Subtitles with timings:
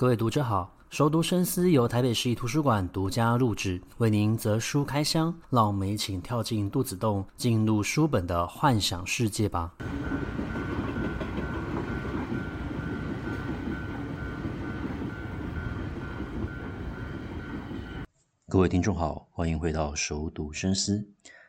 [0.00, 9.74] 各位读者好，熟读深思由台北市立图书馆独家录制，为您择书开箱，让我们一起跳进肚子洞，进入书本的幻想世界吧。
[18.48, 21.06] 各位听众好，欢迎回到熟读深思。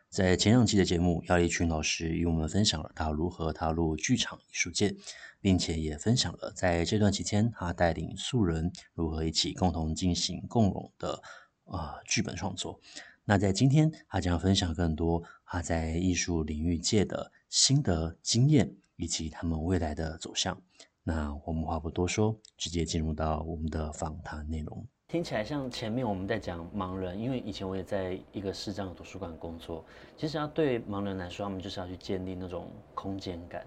[0.10, 4.94] 在前两期的节目，姚立群老师与我们分享了他如何踏入剧场艺术界。
[5.42, 11.22] 并且也分享了在这段期间，他带领素人如何一起共同进行共融的
[11.66, 12.80] 呃剧本创作。
[13.26, 20.62] 那在今天，他将分享更多他在艺术领域界的心得经验，以及他们未来的走向。
[21.04, 24.88] 那我们话不多说，直接进入到我们的访谈内容。
[25.08, 29.84] 听起来像前面我们在讲盲人，因为以前我也在一个视障图书馆工作。
[30.16, 33.66] 其实要对盲人来说，他们就是要去建立那种空间感。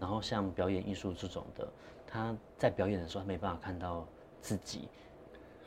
[0.00, 1.68] 然后像表演艺术这种的，
[2.06, 4.06] 他在表演的时候他没办法看到
[4.40, 4.88] 自己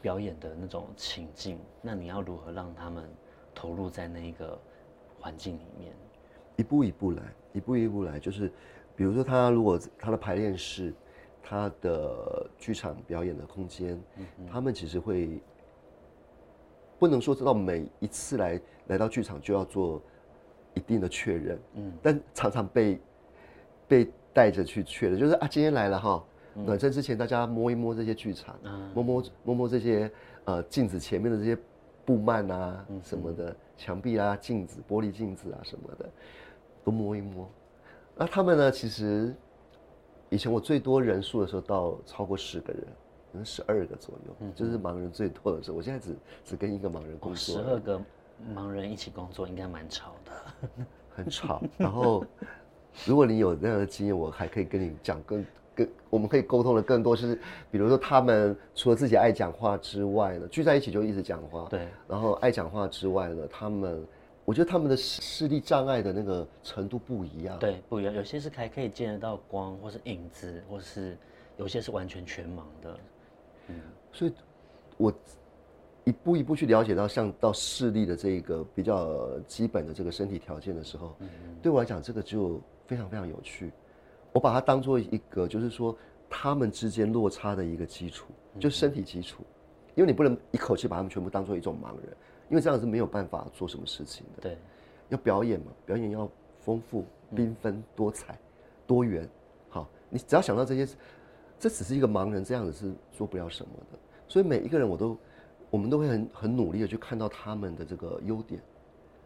[0.02, 3.10] 表演的那种情境，那你要如何让他们
[3.56, 4.58] 投入在那个
[5.20, 5.94] 环境里面？
[6.56, 8.52] 一步一步来，一步一步来，就是
[8.96, 10.94] 比如说他如果他的排练室，
[11.42, 14.00] 他的剧场表演的空间，
[14.52, 15.40] 他们其实会
[17.00, 20.02] 不能说知道每一次来来到剧场就要做
[20.74, 23.00] 一定的确认，嗯，但常常被
[23.88, 30.12] 被带着去确认，就是啊，今天来了哈，暖身之前大家摸一摸这些剧场，嗯、摸摸摸摸这些
[30.46, 31.58] 呃镜子前面的这些
[32.06, 36.10] 布幔啊什么的，墙壁啊镜子玻璃镜子啊什么的，
[36.84, 37.50] 都摸一摸。
[38.16, 38.72] 那他们呢？
[38.72, 39.34] 其实
[40.30, 42.84] 以前我最多人数的时候到超过十个人，
[43.32, 45.78] 可能十二个左右，嗯、就是盲人最多的时候。
[45.78, 48.00] 我现在只只跟一个盲人工作，十二个
[48.54, 50.32] 盲人一起工作应该蛮吵的，
[51.16, 51.62] 很吵。
[51.78, 52.26] 然后。
[53.06, 55.46] 如果你有那样的经验，我还可以跟你讲更
[55.76, 57.36] 更，我们可以沟通的更多，是
[57.70, 64.06] 比如说他们除了自己爱讲话之外呢，聚在一起就一直讲话，对，然后爱讲话之外呢，他们，
[64.46, 71.18] 我觉得他们的视力障碍的那个程度不一样，对，不一样，有些是还可以见得到光，或是影子，或是
[71.58, 73.00] 有些是完全全盲的，
[73.68, 73.76] 嗯，
[74.12, 74.34] 所以，
[74.98, 75.14] 我。
[76.04, 81.14] 一步一步去了解到像到视力的这个比较基本的这个身体条件的时候，
[81.62, 83.72] 对我来讲这个就非常非常有趣。
[84.34, 85.96] 我把它当做一个就是说
[86.30, 89.44] 他们之间落差的一个基础，就是身体基础。
[89.94, 92.16] 因为你不能一口气把他们全部当做一种盲人，
[92.50, 94.42] 因为这样是没有办法做什么事情的。
[94.42, 94.58] 对，
[95.10, 97.06] 要表演嘛，表演要丰富、
[97.36, 98.40] 缤纷、多彩、
[98.88, 99.30] 多元。
[99.70, 100.94] 好，你只要想到这些，
[101.60, 104.00] 这只是一个盲人，这样子是做不了什么的。
[104.28, 105.18] 所以每一个人我都。
[105.70, 108.62] 我们都会很很努力的去看到他们的这个优点，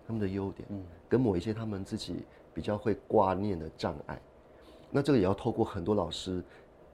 [0.08, 4.22] 他们的优点，嗯，跟某一些他们自己比较会挂念的障碍，
[4.90, 6.44] 那这个也要透过很多老师，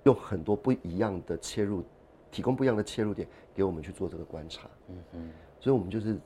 [0.04, 1.84] 用很多不一样的切入，
[2.32, 6.18] 提供不一样的切入点给我们去做这个观察，嗯嗯，所以我们就是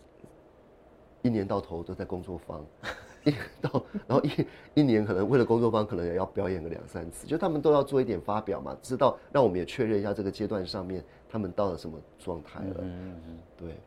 [1.21, 2.65] 一年到头都在工作坊，
[3.23, 11.03] 一年到然后一一年可能为了工作坊可能也要表演个两三次，就他们都要做一点发表嘛，知道让我们也确认一下这个阶段上面。
[11.33, 12.75] 他们到了什么状态了？
[12.79, 13.77] 嗯嗯嗯，对，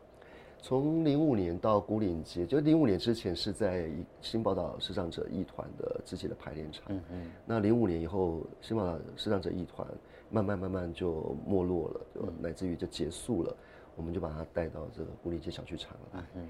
[0.67, 3.87] 从零五年到孤岭街，就零五年之前是在
[4.19, 6.85] 新宝岛视障者艺团的自己的排练场。
[6.87, 7.31] 嗯嗯。
[7.45, 9.87] 那零五年以后，新宝岛视障者艺团
[10.31, 13.55] 慢慢慢慢就没落了，就乃至于就结束了。
[13.95, 16.23] 我们就把它带到这个孤岭街小剧场来。
[16.33, 16.47] 嗯。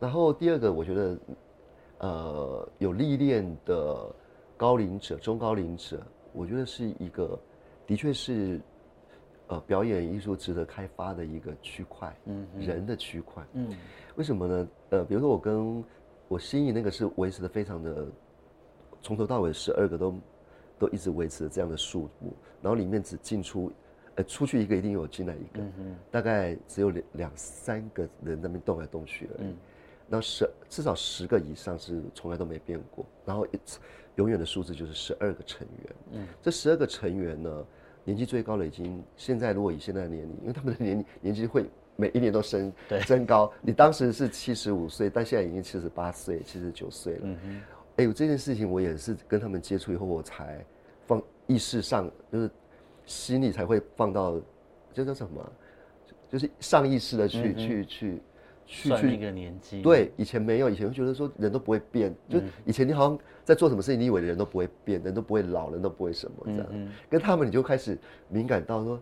[0.00, 1.18] 然后第二个，我觉得，
[1.98, 4.12] 呃，有历练的
[4.56, 7.38] 高龄者、中高龄者，我觉得是一个，
[7.86, 8.60] 的确是。
[9.48, 13.74] 呃，表演艺术值得开发的一个区块，嗯，人的区块，嗯，
[14.16, 14.68] 为什么呢？
[14.90, 15.82] 呃，比如说我跟
[16.28, 18.06] 我心仪那个是维持的非常的，
[19.00, 20.14] 从头到尾十二个都
[20.78, 23.72] 都一直维持这样的数目，然后里面只进出，
[24.16, 29.56] 呃，出去一个一定有进来一个，嗯嗯，大概只有两两三个人在那边动来动去而已，嗯，
[30.08, 33.58] 那十至少十个以上是从来都没变过，然后一
[34.16, 37.66] 永远的数字就是十二个成员，嗯，这十二个成员呢，
[38.08, 42.72] 年纪最高的已经，现在如果以现在的年龄，因为他们的年年纪会每一年都升
[43.02, 43.52] 升高。
[43.60, 47.20] 你当时是七十五岁，但现在已经七十八岁、七十九岁了。
[47.24, 47.60] 嗯哼。
[47.96, 50.64] 哎呦，这件事情我也是跟他们接触以后，我才
[51.06, 52.50] 放意识上，就是
[53.04, 54.40] 心里才会放到，
[54.94, 55.52] 这叫什么？
[56.30, 58.22] 就是上意识的去、嗯、去去。
[58.70, 67.98] 去算一个年纪，对，以前没有，以前会觉得说人都不会变，就以前你好像在做什么事情，你以为人都不会变，人都不会老，人都不会什么这样，嗯嗯，跟他们你就开始
[68.28, 69.00] 敏感到说，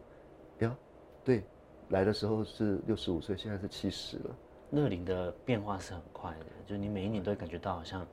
[0.60, 0.76] 呀，
[1.24, 1.42] 对，
[1.88, 4.36] 来的时候是六十五岁，现在是七十了，
[4.70, 8.06] 乐龄的变化是很快的，就你每一年都会感觉到好像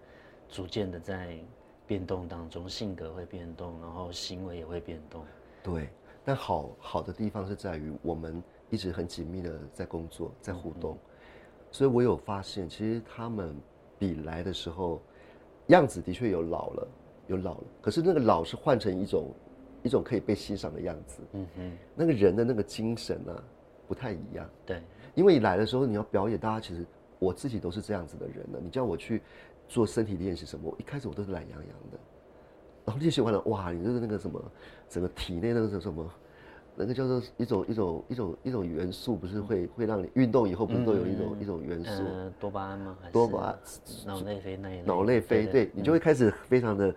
[0.49, 1.37] 逐渐的在
[1.85, 5.23] 变动当中，性格会变动，然后行为也会变动，
[5.61, 5.89] 对，
[6.25, 8.41] 但好好的地方是在于我们
[8.71, 10.99] 一直很紧密的在工作，在互动，嗯、
[11.73, 13.53] 所以我有发现，其实他们
[13.97, 15.01] 比来的时候
[15.67, 16.87] 样子的确有老了，
[17.25, 19.31] 有老了，可是那个老是换成一种
[19.81, 21.23] 一种可以被欣赏的样子。
[21.31, 23.43] 嗯哼，那个人的那个精神呢、啊，
[23.87, 24.47] 不太一样。
[24.67, 24.83] 对，
[25.15, 26.85] 因为你来的时候你要表演，大家其实
[27.17, 28.59] 我自己都是这样子的人呢。
[28.61, 29.23] 你叫我去
[29.67, 31.97] 做身体练习什么，我一开始我都是懒洋洋的。
[32.85, 33.71] 然后练习完了，哇！
[33.71, 34.39] 你就是那个什么，
[34.87, 36.07] 整个体内那个什么，
[36.75, 42.03] 那个叫做一种一种一种一种元素，不是会会让你运动以后不是都有一种、嗯、一种元素？
[42.03, 42.97] 呃、多巴胺吗？
[43.01, 43.59] 还是多巴胺？
[44.05, 44.83] 脑内啡那一类？
[44.83, 46.93] 脑内啡，对，你就会开始非常的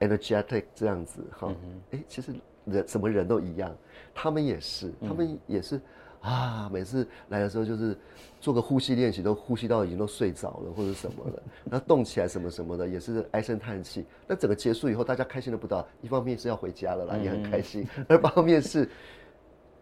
[0.00, 1.48] energetic 这样子哈。
[1.48, 2.32] 哎、嗯，其实
[2.64, 3.74] 人什么人都一样，
[4.14, 5.80] 他们也是，他们也是。
[6.26, 7.96] 嗯啊，每次来的时候就是
[8.40, 14.04] 做个呼吸练习，都呼吸到已经都睡着了或者什么的，然后动起来什么什么的，也是唉声叹气。
[14.26, 18.88] 那整个结束以后，大家开心的不得了，一方面是要回家了啦，也很开心； 二方面是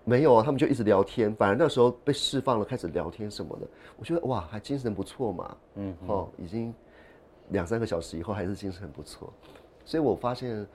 [0.05, 1.35] 没有啊，他们就一直聊天。
[1.35, 3.67] 反而那时候被释放了，开始聊天什么的，
[3.99, 5.57] 我觉得哇，还精神不错嘛。
[5.77, 6.75] 嗯，哦，已经
[7.49, 9.33] 两三个小时以后还是精神很不错。
[9.85, 10.67] 所以我发现，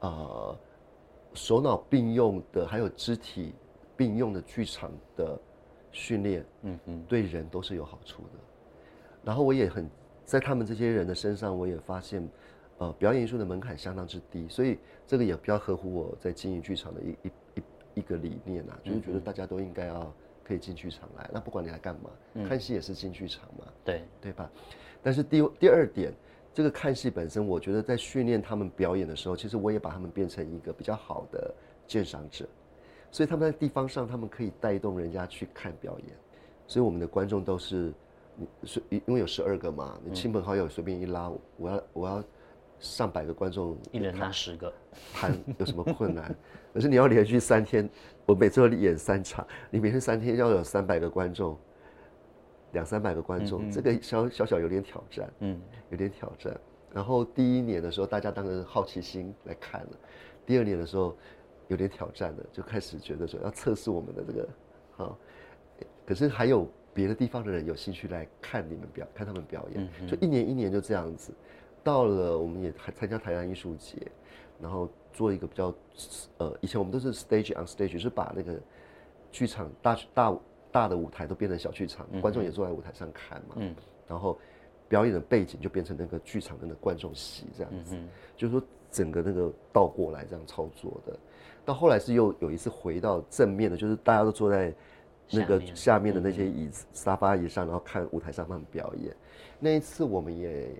[0.00, 0.56] 呃，
[1.34, 3.52] 手脑并用的还有肢体。
[3.98, 5.36] 并用的剧场的
[5.90, 8.38] 训练，嗯嗯，对人都是有好处的。
[9.24, 9.90] 然后我也很
[10.24, 12.26] 在他们这些人的身上，我也发现，
[12.78, 17.62] 呃，表演艺术的门槛相当之低，所以这个也比较合乎我在经营剧场的一一一
[17.94, 21.28] 一个理念啊，就是觉得大家都应该要可以进剧场来。
[21.32, 22.10] 那不管你来干嘛，
[22.48, 24.48] 看戏也是进剧场嘛，对对吧？
[25.02, 26.12] 但是第第二点，
[26.54, 31.52] 这个看戏本身，我觉得在训练他们表演的时候，其实我也把他们变成一个比较好的
[31.86, 32.46] 鉴赏者。
[33.10, 36.08] 所以他们在地方上，他们可以带动人家去看表演。
[36.66, 37.92] 所以我们的观众都是，
[38.36, 42.22] 你是因为有十二个嘛，你亲朋好友随便一拉，我要我要
[42.78, 44.70] 上百个观众，一人拉十个，
[45.14, 46.36] 谈有什么困难？
[46.74, 47.88] 可是你要连续三天，
[48.26, 51.58] 我每次都演三场，你每天三天要有三百个观众，
[52.72, 55.58] 两三百个观众，这个小小小有点挑战，嗯，
[55.90, 56.54] 有点挑战。
[56.92, 59.90] 然后第一年的时候，大家当然好奇心来看了，
[60.44, 61.16] 第二年的时候。
[61.68, 64.48] 有点挑战的，就开始觉得说要测试我们的这个，
[64.96, 65.18] 好，
[66.04, 71.32] 可是还有别的地方的人有兴趣来看你们表，看他们表演，就一年一年就这样子，
[71.84, 73.96] 到了我们也还参加台湾艺术节，
[74.60, 75.72] 然后做一个比较，
[76.38, 78.58] 呃，以前我们都是 stage on stage，是把那个
[79.30, 80.38] 剧场大大
[80.72, 83.56] 大的舞台都变成小剧场，观众也坐在舞台上看嘛，
[84.08, 84.38] 然后
[84.88, 87.94] 表演的背景就变成那个剧场的那个观众席这样子，
[88.36, 91.18] 就是说整个那个倒过来这样操作的。
[91.68, 94.74] 到后来是又有一次回到正面的，就是大家都坐在
[95.30, 99.14] 那个下面的那些椅子、沙发椅上，然后看舞台上他们表演。
[99.60, 100.70] 那一次我们也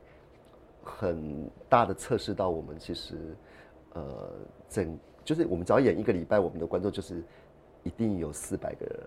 [0.82, 3.36] 很大的测试到，我们其实
[3.92, 4.30] 呃
[4.66, 7.22] 整就是我们只要演一个礼拜，我们的观众就是
[7.82, 9.00] 一定有四百个人。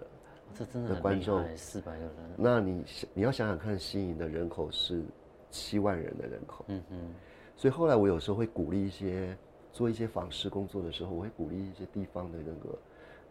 [0.54, 2.12] 这真的观众四百个人。
[2.38, 2.86] 那你
[3.16, 5.02] 你要想想看，吸引的人口是
[5.50, 6.64] 七万人的人口。
[6.68, 7.16] 嗯嗯。
[7.56, 9.36] 所以后来我有时候会鼓励一些。
[9.74, 12.78] 做一些访视工作的时候，我会鼓励一些地方的那个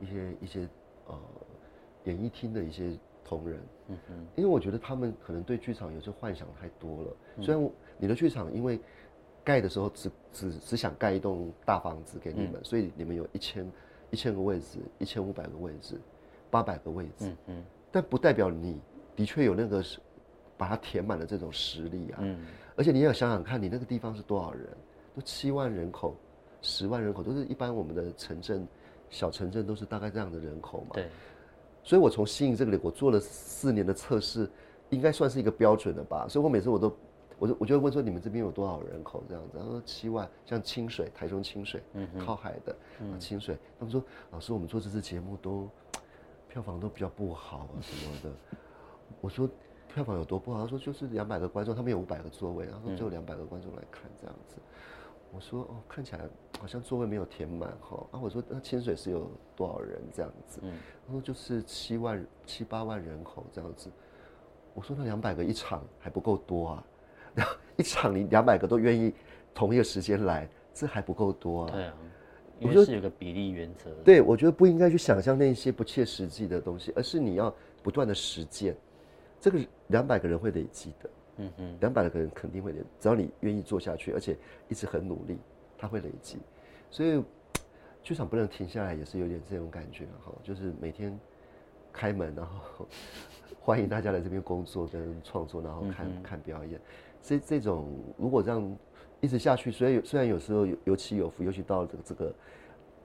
[0.00, 0.69] 一些一些
[1.06, 1.19] 呃
[2.04, 7.16] 演艺厅的一些同仁，嗯哼，因为我觉得他们可能对剧场有些幻想太多了。
[7.37, 8.80] 嗯、虽然你的剧场因为
[9.44, 13.70] 盖的时候只只只想盖一栋大房子给你们，嗯、所以你们有一千
[14.11, 16.00] 一千个位置，一千五百个位置，
[16.50, 18.80] 八百个位置，嗯嗯，但不代表你
[19.14, 19.85] 的确有那个
[20.56, 22.18] 把它填满的这种实力啊。
[22.23, 24.66] 嗯，而且你要想想看，你那个地方是多少人？
[25.14, 26.14] 都七万人口。
[26.62, 28.67] 十万人口都是一般我们的城镇，
[29.09, 30.90] 小城镇都是大概这样的人口嘛。
[30.95, 31.09] 对。
[31.83, 34.49] 所以我从新营这个里，我做了四年的测试，
[34.90, 36.26] 应该算是一个标准的吧。
[36.29, 36.95] 所以我每次我都，
[37.38, 39.59] 我就我就会问说，你们这边有多少人口这样子？
[39.59, 43.57] 他说七万，像清水，台中清水，嗯，靠海的，嗯，清水。
[43.79, 45.67] 他们说，老师，我们做这次节目都
[46.50, 48.31] 票房都比较不好啊什么的。
[49.23, 49.49] 我说
[49.93, 50.61] 票房有多不好？
[50.61, 54.57] 他说就是两百个观众，他们有五百个座位，然后只有两百个观众来看这样子。
[55.32, 56.20] 我说哦，看起来
[56.58, 58.06] 好像座位没有填满哈。
[58.10, 60.60] 啊，我说那清水是有多少人这样子？
[60.62, 60.72] 嗯，
[61.06, 63.90] 他说就是七万七八万人口这样子。
[64.75, 66.84] 我说那两百个一场还不够多啊？
[67.34, 69.12] 然后一场你两百个都愿意
[69.54, 71.70] 同一个时间来，这还不够多啊？
[71.72, 71.94] 对啊，
[72.58, 73.90] 因为是有个比例原则。
[74.04, 78.76] 对，我觉得不应该去想象那些不切实际的东西，而是你要不断的实践，
[79.40, 81.10] 这个两百个人会累积的。
[81.40, 84.37] 嗯嗯，两百个人肯定会的，只要你愿意做下去，而且
[84.68, 85.38] 一直很努力，
[85.78, 86.38] 它会累积。
[86.90, 87.23] 所以
[88.02, 91.18] 剧场不能停下来，也是有点这种感觉哈，就是每天
[91.92, 92.87] 开门，然后
[93.61, 96.80] 欢迎大家来这边工作跟创作，然后看、嗯、看表演。
[97.23, 98.76] 所以这种如果这样
[99.20, 102.35] 一直下去，虽然有虽然有时候有有起有伏，尤其到这个这个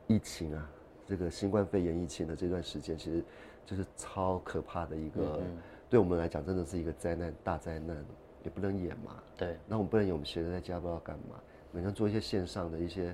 [0.07, 0.69] 疫情啊，
[1.05, 3.23] 这个新冠肺炎疫情的这段时间，其实
[3.65, 5.57] 就是超可怕的一个，嗯、
[5.89, 7.97] 对我们来讲真的是一个灾难，大灾难，
[8.45, 9.17] 也不能演嘛。
[9.35, 11.35] 对，那我们不能演，我们闲着在家不知道干嘛，
[11.71, 13.13] 每天做一些线上的一些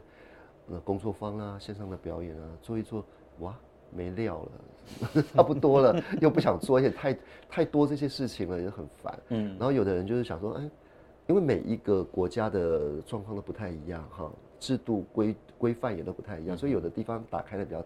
[0.70, 3.04] 呃工作坊啊，线上的表演啊，做一做，
[3.40, 3.56] 哇，
[3.90, 7.18] 没料了， 差不多了， 又不想做，而且太
[7.50, 9.20] 太多这些事情了，也很烦。
[9.30, 10.70] 嗯，然后有的人就是想说，哎，
[11.28, 14.30] 因为每一个国家的状况都不太一样哈。
[14.60, 17.84] 制度规规范也都不太一样，所以有的地方打开的比较，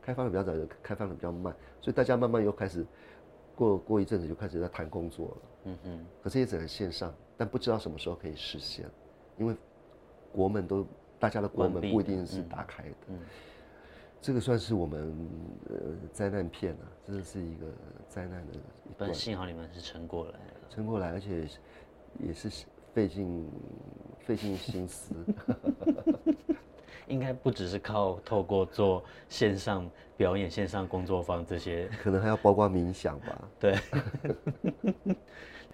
[0.00, 2.86] 开放的比较早，有开放的比较慢，所以大家慢慢又开始
[3.54, 5.36] 过过一阵子就开始在谈工作了。
[5.64, 6.06] 嗯哼。
[6.22, 8.86] 可是也只能线上，但不知道什么时候可以实现，
[9.38, 9.56] 因为
[10.32, 10.86] 国门都
[11.18, 12.94] 大家的国门不一定是打开的。
[13.08, 13.18] 嗯。
[14.20, 15.28] 这个算是我们
[15.68, 15.76] 呃
[16.12, 17.66] 灾难片啊，真的是一个
[18.08, 18.52] 灾难的
[18.88, 19.12] 一段。
[19.12, 20.60] 幸好你们是撑过来了。
[20.68, 21.48] 撑过来，而且
[22.18, 22.48] 也是
[22.92, 23.48] 费尽。
[24.24, 25.16] 费尽心思，
[27.12, 33.48] 应该不只是靠透过做线上表演、线上工作坊这些， 可能还要包括冥想吧。
[33.60, 33.78] 对，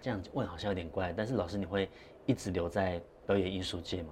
[0.01, 1.89] 这样问好像有点怪，但是老师，你会
[2.25, 4.09] 一直留在表演艺术界吗？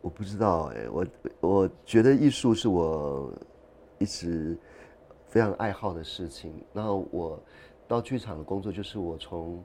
[0.00, 1.06] 我不知道哎、欸，我
[1.40, 3.30] 我觉得艺术是我
[3.98, 4.56] 一直
[5.28, 6.64] 非常爱好的事情。
[6.72, 7.38] 然后我
[7.86, 9.62] 到剧场的工作，就是我从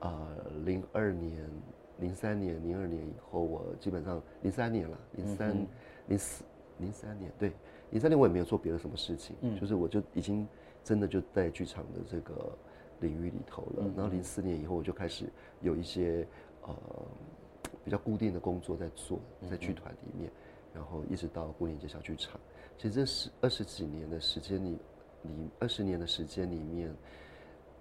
[0.00, 0.28] 呃
[0.66, 1.48] 零二年。
[1.98, 5.66] 零三年、零二年以后，我基本上零三年了，零三、
[6.08, 6.44] 零四、
[6.78, 7.52] 零三年，对，
[7.90, 10.46] 零三年我也没有做别的什么事情，嗯，就是我就已经
[10.84, 12.56] 真的就在剧场的这个
[13.00, 13.90] 领域里头了。
[13.96, 15.26] 然后零四年以后，我就开始
[15.60, 16.26] 有一些
[16.62, 16.76] 呃
[17.84, 19.18] 比较固定的工作在做，
[19.50, 20.30] 在剧团里面，
[20.74, 22.38] 然后一直到牯岭街小剧场。
[22.76, 24.78] 其实这十二十几年的时间里，
[25.22, 26.94] 里二十年的时间里面。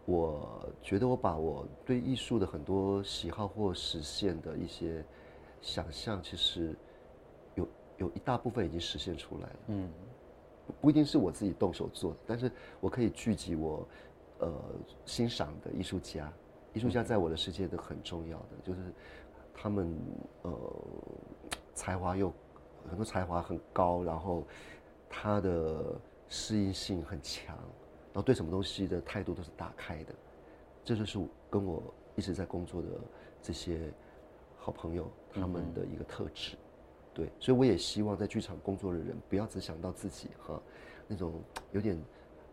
[0.06, 5.04] 我觉得我把我对艺术的很多喜好或实现的一些
[5.62, 6.76] 想象，其实
[7.56, 9.60] 有有一大部分已经实现出来了。
[9.68, 9.90] 嗯，
[10.80, 13.88] 不一定是我自己动手做的，但是我可以聚集我
[14.40, 14.54] 呃
[15.06, 16.32] 欣赏的艺术家，
[16.74, 18.80] 艺术家在我的世界都很重要的，就是
[19.56, 19.92] 他们
[20.44, 20.52] 呃
[21.74, 22.32] 才华又
[22.88, 24.44] 很多才华很高，然后
[25.10, 27.58] 他的适应性很强。
[28.16, 30.16] 然后对什么东西的态度都是打开的，
[30.86, 31.20] 这就是
[31.50, 31.84] 跟我
[32.16, 32.88] 一直在工作的
[33.42, 33.92] 这些
[34.58, 36.56] 好朋友他们的一个特质，
[37.14, 40.58] 对，所以我也希望在剧场工作的人不要只想到自己哈，
[41.10, 41.42] 那种
[41.74, 42.02] 有点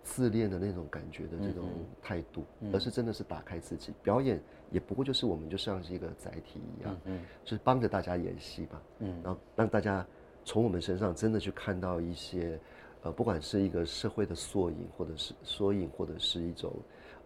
[0.03, 1.69] 自恋的那种感觉的这种
[2.03, 3.95] 态度，而是真的是打开自己。
[4.03, 10.05] 表演也不过就是我们就像是一个载体一样，嗯，就是帮着大家演戏吧，嗯，然后让大家
[10.45, 12.59] 从我们身上真的去看到一些。
[13.03, 16.73] 呃，不管是一个社会的缩影，或者是缩影，或者是一种，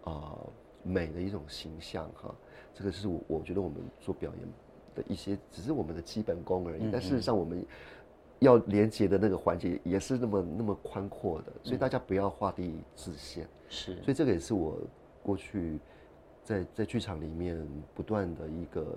[0.05, 0.47] 呃，
[0.83, 2.35] 美的一种形象哈，
[2.75, 4.49] 这个是我我觉得我们做表演
[4.95, 6.89] 的一些，只是我们的基本功而已。
[6.91, 7.63] 但事实上，我们
[8.39, 13.47] 要连接的那个环节也是那么那么宽阔的，所以大家不要画地自限。
[13.69, 14.79] 是，所以这个也是我
[15.23, 15.79] 过去
[16.43, 18.97] 在在剧场里面不断的一个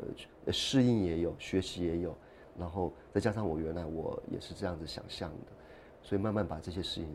[0.52, 2.16] 适应也有，学习也有，
[2.58, 5.52] 然后再加上我原来我也是这样子想象的。
[6.01, 7.08] 所以慢慢把这些事情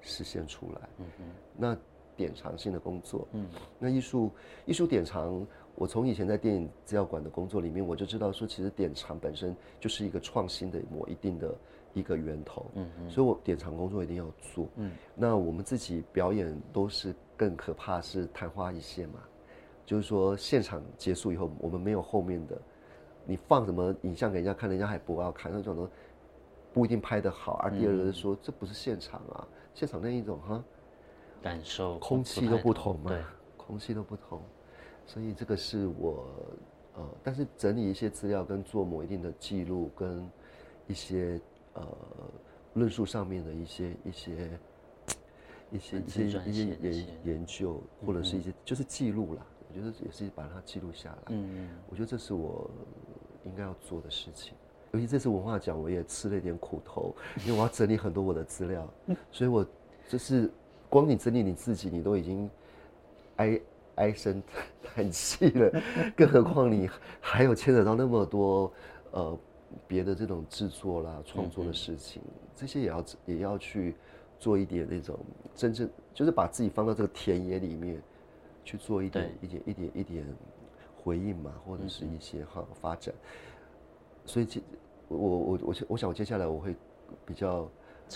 [0.00, 0.88] 实现出来。
[0.98, 1.26] 嗯嗯。
[1.56, 1.76] 那
[2.16, 3.46] 典藏性的工作，嗯，
[3.78, 4.30] 那艺术
[4.66, 11.52] 艺术典藏，我从以前在电影资料馆的工作里面，我就知道说，其实典藏本身就是一个创新的某一定的
[11.92, 12.66] 一个源头。
[12.74, 13.10] 嗯嗯。
[13.10, 14.68] 所以我典藏工作一定要做。
[14.76, 14.92] 嗯。
[15.16, 19.18] 那我们自己表演都是更可怕，是昙花一现嘛，
[19.84, 22.56] 就是说现场结束以后，我们没有后面的，
[23.26, 25.90] 你放什么影像给人家看，人家还不要看那种的。
[26.74, 30.64] 不一定拍得好，而第二个是说，这不是现场啊，现场那一种哈，
[31.40, 33.22] 感受空气都不同嘛，对，
[33.56, 34.42] 空气都不同，
[35.06, 36.26] 所以这个是我
[36.96, 40.28] 呃，但是整理一些资料跟做某一定的记录跟
[40.88, 41.40] 一些
[41.74, 41.86] 呃
[42.72, 44.58] 论述上面的一些一些
[45.70, 52.68] 一些一些一些研研究或者是一些就是记录啦，我觉得也是把它记录下来，嗯嗯，我觉得这是我
[53.44, 54.54] 应该要做的事情。
[54.94, 57.12] 尤其这次文化奖，我也吃了一点苦头，
[57.44, 58.88] 因为我要整理很多我的资料，
[59.32, 59.66] 所以我
[60.08, 60.48] 就是
[60.88, 62.48] 光你整理你自己，你都已经
[63.34, 63.60] 唉
[63.96, 64.40] 唉声
[64.84, 65.82] 叹气了，
[66.16, 66.88] 更何况你
[67.20, 68.72] 还有牵扯到那么多
[69.10, 69.36] 呃
[69.88, 72.22] 别的这种制作啦、创作的事情，
[72.54, 73.96] 这些也要也要去
[74.38, 75.18] 做一点那种
[75.56, 78.00] 真正就是把自己放到这个田野里面
[78.64, 80.24] 去做一点一点一点一点
[80.96, 83.12] 回应嘛，或者是一些哈发展，
[84.24, 84.60] 所以接。
[85.08, 86.74] 我我我我想我接下来我会
[87.26, 87.68] 比较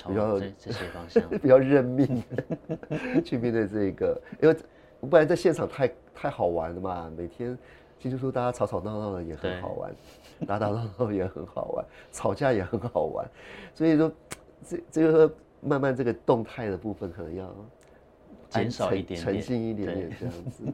[0.09, 2.25] 比较这些方向 比较认命
[3.23, 4.57] 去面对这个，因为
[5.01, 7.57] 不然在现场太太好玩了嘛，每天
[8.01, 9.95] 进出出大家吵吵闹闹的也很好玩，
[10.47, 13.29] 打打闹闹也很好玩，吵架也很好玩，
[13.75, 14.11] 所以说
[14.67, 17.55] 这这个慢慢这个动态的部分可能要
[18.49, 20.65] 减少一点点，沉静一点点这样子。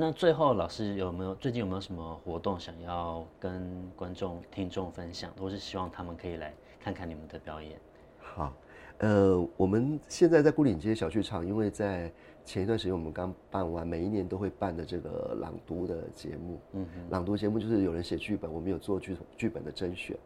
[0.00, 7.80] 那最后老师有没有最近有没有什么活动想要跟观众听众分享，或是希望他们可以来看看你们的表演？
[8.20, 8.52] 好，
[8.98, 12.12] 呃，我们现在在孤岭街小剧场，因为在
[12.44, 16.60] 前一段时间我们刚办完，每一年都会办的这个朗读的节目。
[16.74, 20.16] 嗯哼，朗读节目就是有人写剧本，我们有做剧剧本的甄选，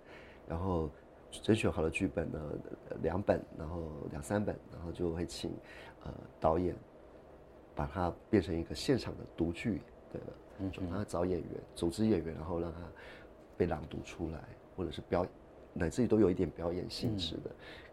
[0.47, 0.91] 然后
[1.31, 2.39] 甄选好了剧本呢，
[3.03, 5.51] 两本，然后两三本，然后就会请
[6.05, 6.77] 呃导演。
[7.75, 9.81] 把它变成一个现场的读剧
[10.13, 10.21] 的，
[10.59, 12.79] 嗯，他找演员，组织演员，然后让他
[13.57, 14.41] 被朗读出来，
[14.77, 15.31] 或者是表演，
[15.73, 17.51] 乃至于都有一点表演性质的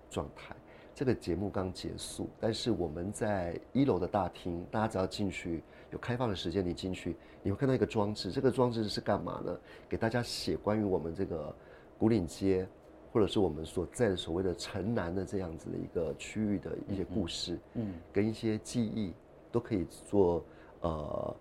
[0.09, 0.53] 状态。
[0.53, 0.61] 嗯、
[0.93, 8.31] 这个节目刚结束，但是我们在一楼的大厅，大家只要进去，有开放的时间，你进去，你会看到一个装置。
[8.31, 9.57] 这个装置是干嘛呢？
[9.87, 11.55] 给大家写关于我们这个
[11.97, 12.67] 古岭街，
[13.13, 19.13] 或者是我们所在的所谓的城南的这样子的一个区域的一些故事，嗯，跟一些记忆。
[19.51, 20.43] 都可以做，
[20.81, 21.35] 呃，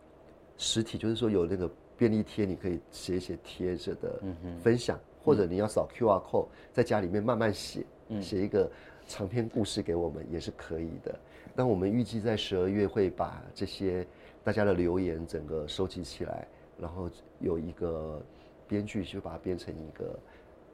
[0.56, 4.22] 实体就是说有那个便利贴，你可以写一写贴着的
[4.62, 7.84] 分享，嗯、或者你要扫 QR code，在家里面慢慢写，
[8.20, 8.70] 写一个
[9.06, 11.18] 长篇故事给我们也是可以的。
[11.54, 14.06] 那我们预计在十二月会把这些
[14.42, 16.46] 大家的留言整个收集起来，
[16.78, 17.10] 然后
[17.40, 18.22] 有一个
[18.66, 20.18] 编剧就把它编成一个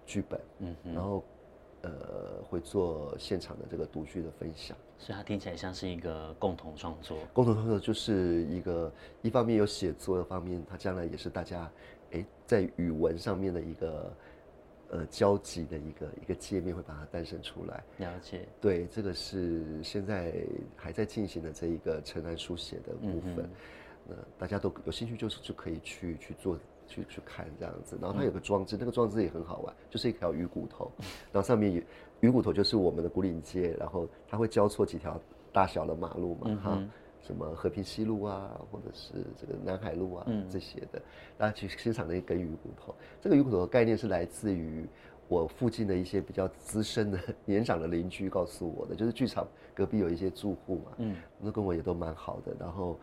[0.07, 1.25] 剧本，嗯，然后。
[1.85, 7.19] 呃，会做现场的这个独剧的分享，所以它听起来像是一个共同创作。
[7.35, 11.71] 共同创作就是一个一方面有写作的方面，它将来也是大家
[12.13, 14.17] 诶在语文上面的一个
[14.89, 17.85] 呃交集的一个一个界面，会把它诞生出来。
[17.99, 18.49] 了解。
[18.63, 20.33] 对，这个是现在
[20.75, 23.47] 还在进行的这一个城南书写的部分，
[24.09, 26.59] 那、嗯呃、大家都有兴趣，就是就可以去去做。
[26.95, 30.91] 去去看这样子，然后它有个装置，嗯、那个装置也很好玩，就是一条鱼骨头，
[31.33, 31.83] 然后上面
[32.21, 35.21] 鱼骨头就是我们的古岭街，然后它会交错几条
[35.53, 36.79] 大小的马路嘛，嗯、哈，
[37.21, 41.03] 什么和平西路啊，或者是这个南海路啊、嗯、这些的，
[41.37, 42.95] 大家去欣赏那一根鱼骨头。
[43.21, 44.87] 这个鱼骨头的概念是来自于
[45.27, 52.99] 我附近的一些比较资深的 年长的邻居告诉我的，就是剧场隔壁有一些住户嘛，嗯，那跟我也都蛮好的，然后。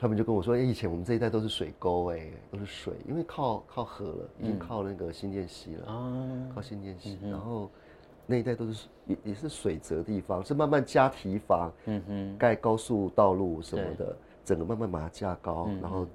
[0.00, 7.70] 他们就跟我说：“哎，以前我们这一带都是水沟，哎，都是水，因为靠靠河了，已经靠那个新店溪了，嗯、靠新店溪，嗯、然后
[8.24, 16.06] 那一带都是也也是水泽地方，是慢慢加堤防，嗯哼，盖高速道路什么的，整个慢慢把它架高，嗯、然后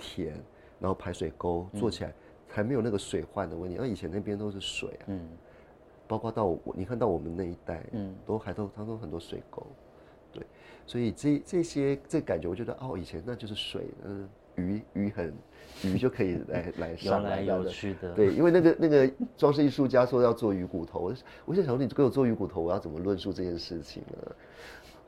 [0.00, 0.34] 填，
[0.80, 2.12] 然后排水沟做起来，
[2.48, 3.76] 才没有那个水患的问题。
[3.78, 5.28] 那以前那边都是水啊，嗯，
[6.08, 9.64] 包括到我你看到我们那一带，嗯，都还都它都很多水沟。”
[10.86, 15.32] 所以这这些这感觉，我觉得哦，以前那就是水，嗯，鱼鱼很
[15.84, 21.14] 鱼就可以来 来上来有趣的，对，因为那个那个装饰艺术家说要做鱼骨头，我
[21.44, 24.32] 我就想说，你给我做鱼骨头，我要怎么论述这件事情呢？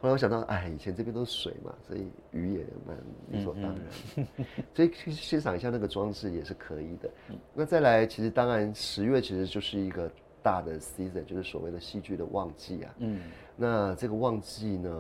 [0.03, 2.97] 后来我想到，哎，以前这边都是水嘛，所以鱼也蛮
[3.29, 3.75] 理所当然，
[4.17, 7.11] 嗯嗯所以去欣赏一下那个装置也是可以的。
[7.53, 10.11] 那再来，其实当然十月其实就是一个
[10.43, 13.21] 大的 season，就是所谓的戏剧的旺季啊，嗯。
[13.57, 14.91] 那这个旺季呢，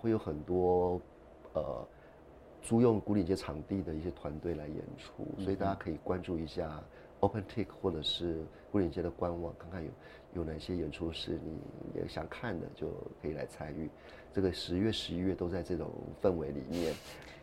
[0.00, 1.00] 会有很多
[1.54, 1.86] 呃
[2.62, 6.82] 租用古岭街场地的一些团队来演出，所以大家可以关注一下
[7.20, 9.90] OpenTik 或者是古岭街的官网，看看有
[10.34, 11.58] 有哪些演出是你
[11.94, 12.88] 也想看的，就
[13.22, 13.88] 可以来参与。
[14.32, 15.90] 这个十月、十一月都在这种
[16.22, 16.94] 氛围里面，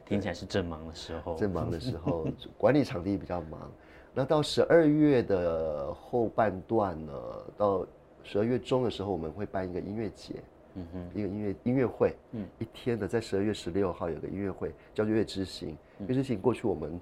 [0.06, 1.36] 听起来是正忙的时候。
[1.36, 3.72] 正忙的时候， 管理场地比较忙。
[4.14, 7.14] 那到十二月的后半段呢，
[7.56, 7.86] 到
[8.24, 10.36] 十二月中的时候，我们会办一个音乐节。
[10.80, 15.76] 嗯哼，一个音乐音乐会，嗯，一天的在十二月十六号有个音乐会，叫做月之行。
[16.08, 17.02] 月之行过去我们，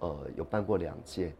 [0.00, 1.32] 呃，有办过两届，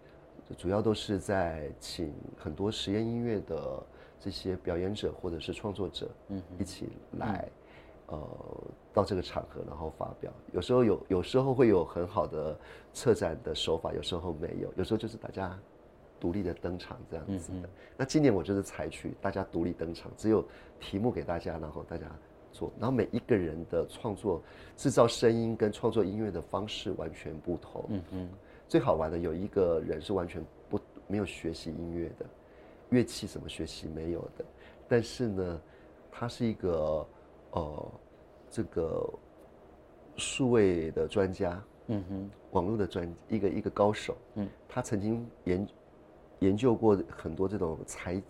[0.57, 3.83] 主要都是在请很多实验音乐的
[4.21, 7.49] 这些表演者或者是创作者，嗯，一起来，
[8.13, 8.19] 呃，
[8.93, 10.33] 到这个场合然后发表。
[10.53, 12.57] 有时候有，有时候会有很好的
[12.93, 15.59] 策展的手法，有时候没有，有时候就是大家。
[16.21, 20.45] 独立的登场这样子的，那今年我就是采取大家独立登场，只有
[20.79, 22.07] 题目给大家，然后大家
[22.53, 24.41] 做，然后每一个人的创作、
[24.77, 27.85] 制造声音跟创作音乐的方式完全不同。
[27.89, 28.31] 嗯嗯，
[28.69, 32.25] 最好玩的有一个人是完全不没有学习音乐的，
[32.91, 34.45] 乐器怎么学习没有的，
[34.87, 35.61] 但是呢，
[36.09, 37.05] 他是一个
[37.51, 37.93] 呃
[38.53, 39.13] 这个
[40.17, 45.67] 数位的专家，嗯哼，网络的专一个一个高手，嗯，他曾经研。
[46.41, 48.21] 研究过很多这种财，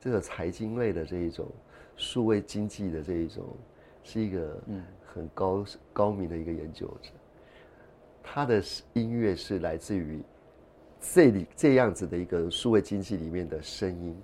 [0.00, 1.46] 这个财经类的这一种
[1.98, 3.44] 数位经济的这一种，
[4.02, 7.10] 是一个嗯很高高明的一个研究者。
[8.22, 8.62] 他的
[8.94, 10.22] 音乐是来自于
[10.98, 14.18] 这里这样子的一个数位经济里面的声音，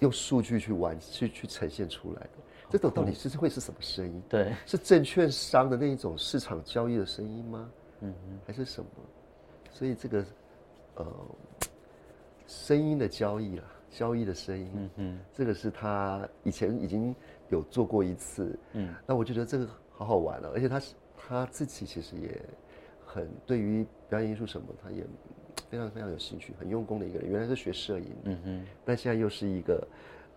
[0.00, 2.30] 用数据去玩去去呈现出来的。
[2.70, 4.22] 这种到底是会是什么声音？
[4.28, 7.70] 对，是证券商的那一种市场交易的声音吗？
[8.00, 8.14] 嗯
[8.46, 8.88] 还是什么？
[9.72, 10.24] 所以这个
[10.96, 11.06] 呃，
[12.46, 17.14] 声音的交易啦，交易的声音，嗯嗯，这个是他以前已经
[17.48, 22.40] 有做过一次，嗯，那我觉得这个好好玩了，而且他是他自己其实也
[23.04, 25.04] 很对于表演艺术什么，他也
[25.68, 27.30] 非常非常有兴趣，很用功的一个人。
[27.30, 29.88] 原来是学摄影，嗯哼，但现在又是一个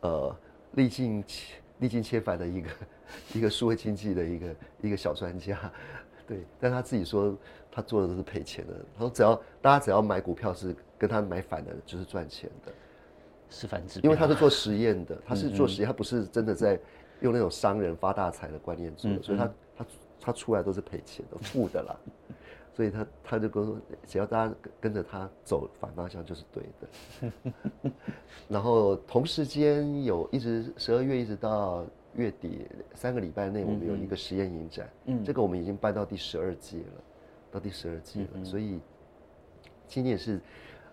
[0.01, 0.35] 呃
[0.73, 1.23] 历尽
[1.79, 2.69] 历经千帆的一个
[3.35, 5.71] 一个数位经济的一个一个小专家，
[6.27, 7.35] 对，但他自己说
[7.71, 8.73] 他做的都是赔钱的。
[8.93, 12.71] 他说只要大家只要买股票是跟他买反的，就是赚钱的，
[13.49, 13.99] 是反之。
[14.01, 16.79] 因为他是做实验的，他是做实验，他不是真的在
[17.21, 19.85] 用那种商人发大财的观念做的，所以他他
[20.21, 21.95] 他出来都是赔钱的，负的啦。
[22.75, 27.91] 所以他他就跟说，只要大家跟着他走反方向就是对的。
[28.49, 37.03] 然后同时间有一直十二月一直到月底三个礼拜内，我们有一个实验影展，嗯，这个我们已经办到第十二季了，
[37.51, 38.29] 到第十二季了。
[38.33, 38.79] 嗯、所以
[39.87, 40.41] 今年是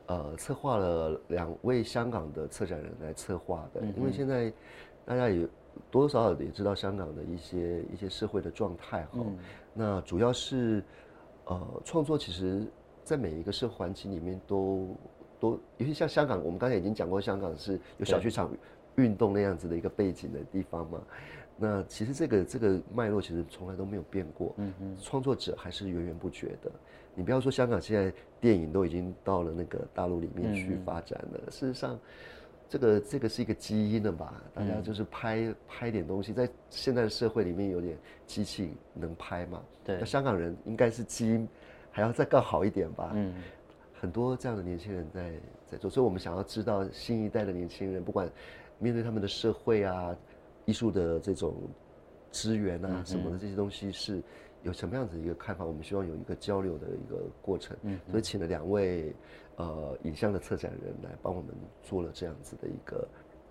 [0.05, 4.53] 呃策划了两位香港的策展人来策划的，因为现在
[5.07, 5.49] 大家也
[5.91, 9.25] 多多少少也知道香港的一些一些社会的状态哈，
[9.73, 10.85] 那主要是。
[11.51, 12.65] 呃，创作其实，
[13.03, 14.97] 在每一个社会环境里面都
[15.41, 18.49] 都，尤其像香港，我们刚才已经讲过，香港是有小剧场
[18.95, 21.03] 运动那样子的一个背景的地方嘛。
[21.57, 24.55] 那其实这个这个脉络其实从来都没有变过。
[24.59, 26.71] 嗯嗯，创作者还是源源不绝的。
[27.17, 31.99] 你不要说香港现在电影都已经到了那个大陆里面去发展了，事实上。
[32.71, 34.41] 这个这个是一个基因的吧？
[34.55, 39.61] 大家就是拍、嗯、拍点东西，在现在的社会里面有点机器能拍嘛？
[39.85, 39.99] 对。
[39.99, 41.49] 那香港人应该是基因
[41.91, 43.11] 还要再更好一点吧？
[43.13, 43.35] 嗯。
[43.93, 45.33] 很多这样的年轻人在
[45.67, 48.31] 在做，所以我们想要知道新一代的年轻人，不管
[48.79, 50.17] 面对他们的社会啊、
[50.65, 51.57] 艺术的这种
[52.31, 54.23] 资源啊什么的这些东西，是
[54.63, 55.65] 有什么样子一个看法？
[55.65, 57.77] 我们希望有一个交流的一个过程。
[57.83, 57.99] 嗯。
[58.09, 59.13] 所以请了两位。
[59.61, 63.09] 呃，影像的策展人来帮我们做了这样子的一个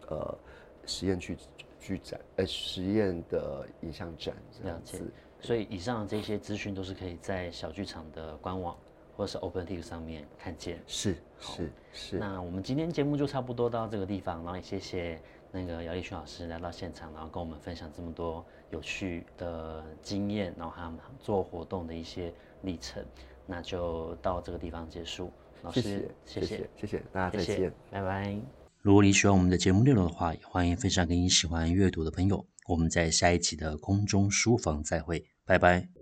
[0.07, 0.37] 呃
[0.85, 1.37] 实验剧
[1.79, 5.11] 剧展，呃实验的影像展这样子。
[5.39, 8.75] 所以以上这些资讯都是可以在小剧场的官网
[9.15, 10.81] 或者是 OpenTik 上面看见。
[10.87, 12.17] 是是是。
[12.17, 23.05] 那我们今天节目就差不多到这个地方，然后也谢谢那个姚立群老师来到现场，然后跟我们分享这么多有趣的经验，然后还有做活动的一些历程。
[23.45, 25.31] 那就到这个地方结束。
[25.61, 28.35] 老师，谢谢，谢谢，谢谢，谢谢大家，再见，拜拜。
[28.81, 32.45] 如果你喜欢我们的节目内容的话，也欢迎分享给你喜欢阅读的朋友。
[32.67, 35.98] 我们在下一期的空中书房再会，拜拜。